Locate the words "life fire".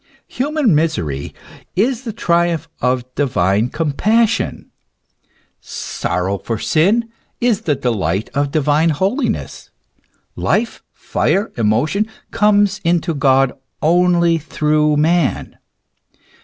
10.35-11.51